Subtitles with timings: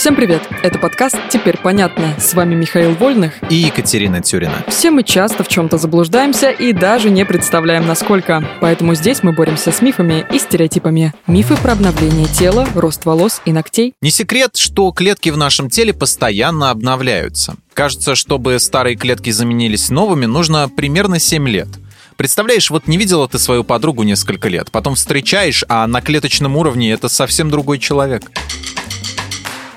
[0.00, 0.40] Всем привет!
[0.62, 2.18] Это подкаст «Теперь понятно».
[2.18, 4.64] С вами Михаил Вольных и Екатерина Тюрина.
[4.66, 8.42] Все мы часто в чем-то заблуждаемся и даже не представляем, насколько.
[8.62, 11.12] Поэтому здесь мы боремся с мифами и стереотипами.
[11.26, 13.92] Мифы про обновление тела, рост волос и ногтей.
[14.00, 17.56] Не секрет, что клетки в нашем теле постоянно обновляются.
[17.74, 21.68] Кажется, чтобы старые клетки заменились новыми, нужно примерно 7 лет.
[22.16, 26.90] Представляешь, вот не видела ты свою подругу несколько лет, потом встречаешь, а на клеточном уровне
[26.92, 28.30] это совсем другой человек.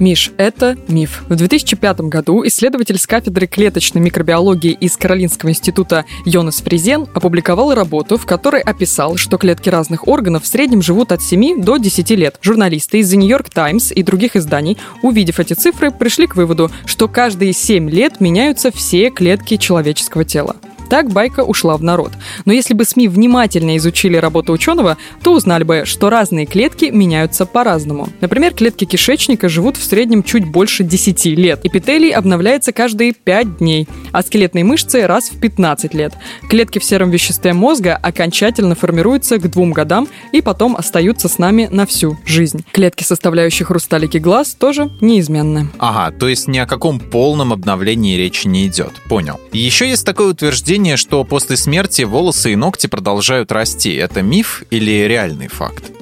[0.00, 1.22] Миш, это миф.
[1.28, 8.18] В 2005 году исследователь с кафедры клеточной микробиологии из Каролинского института Йонас Фризен опубликовал работу,
[8.18, 12.38] в которой описал, что клетки разных органов в среднем живут от 7 до 10 лет.
[12.42, 16.72] Журналисты из The New York Times и других изданий, увидев эти цифры, пришли к выводу,
[16.86, 20.56] что каждые 7 лет меняются все клетки человеческого тела.
[20.88, 22.12] Так байка ушла в народ.
[22.44, 27.46] Но если бы СМИ внимательно изучили работу ученого, то узнали бы, что разные клетки меняются
[27.46, 28.08] по-разному.
[28.20, 31.60] Например, клетки кишечника живут в среднем чуть больше 10 лет.
[31.64, 36.14] Эпителий обновляется каждые 5 дней, а скелетные мышцы раз в 15 лет.
[36.48, 41.68] Клетки в сером веществе мозга окончательно формируются к двум годам и потом остаются с нами
[41.70, 42.64] на всю жизнь.
[42.72, 45.68] Клетки, составляющие хрусталики глаз, тоже неизменны.
[45.78, 48.92] Ага, то есть ни о каком полном обновлении речи не идет.
[49.08, 49.40] Понял.
[49.52, 55.06] Еще есть такое утверждение, что после смерти волосы и ногти продолжают расти, это миф или
[55.06, 55.92] реальный факт?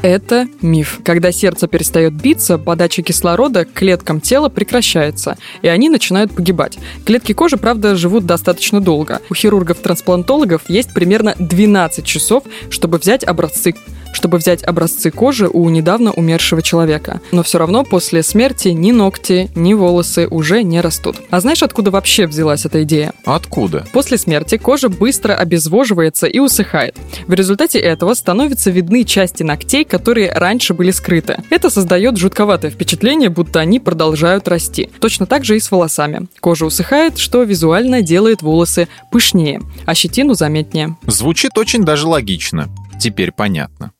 [0.00, 1.00] Это миф.
[1.04, 6.78] Когда сердце перестает биться, подача кислорода к клеткам тела прекращается, и они начинают погибать.
[7.04, 9.20] Клетки кожи, правда, живут достаточно долго.
[9.28, 13.74] У хирургов-трансплантологов есть примерно 12 часов, чтобы взять образцы
[14.12, 17.20] чтобы взять образцы кожи у недавно умершего человека.
[17.32, 21.16] Но все равно после смерти ни ногти, ни волосы уже не растут.
[21.30, 23.12] А знаешь, откуда вообще взялась эта идея?
[23.24, 23.86] Откуда?
[23.92, 26.96] После смерти кожа быстро обезвоживается и усыхает.
[27.26, 31.42] В результате этого становятся видны части ногтей, которые раньше были скрыты.
[31.50, 34.90] Это создает жутковатое впечатление, будто они продолжают расти.
[35.00, 36.28] Точно так же и с волосами.
[36.40, 40.96] Кожа усыхает, что визуально делает волосы пышнее, а щетину заметнее.
[41.06, 42.68] Звучит очень даже логично.
[43.00, 43.92] Теперь понятно.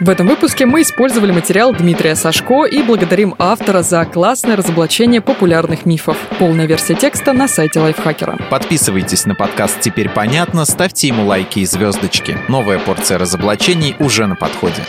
[0.00, 5.86] В этом выпуске мы использовали материал Дмитрия Сашко и благодарим автора за классное разоблачение популярных
[5.86, 6.16] мифов.
[6.38, 8.38] Полная версия текста на сайте Лайфхакера.
[8.48, 12.38] Подписывайтесь на подкаст «Теперь понятно», ставьте ему лайки и звездочки.
[12.46, 14.82] Новая порция разоблачений уже на подходе.